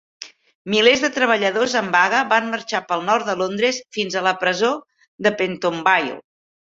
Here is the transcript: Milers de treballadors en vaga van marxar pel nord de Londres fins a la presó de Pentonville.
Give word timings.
Milers 0.73 1.01
de 1.03 1.09
treballadors 1.17 1.75
en 1.81 1.91
vaga 1.95 2.21
van 2.31 2.49
marxar 2.53 2.81
pel 2.91 3.03
nord 3.09 3.27
de 3.31 3.35
Londres 3.41 3.81
fins 3.99 4.15
a 4.15 4.23
la 4.29 4.33
presó 4.45 4.71
de 5.27 5.33
Pentonville. 5.43 6.17